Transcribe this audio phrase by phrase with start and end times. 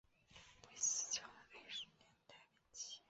[0.33, 0.41] 归
[0.79, 2.99] 驷桥的历史年代为清。